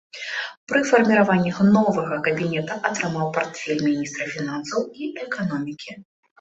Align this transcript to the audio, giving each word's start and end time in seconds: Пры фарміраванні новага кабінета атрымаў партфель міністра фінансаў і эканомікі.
Пры 0.71 0.79
фарміраванні 0.91 1.51
новага 1.75 2.17
кабінета 2.29 2.79
атрымаў 2.91 3.31
партфель 3.37 3.85
міністра 3.91 4.23
фінансаў 4.35 4.81
і 5.01 5.15
эканомікі. 5.29 5.91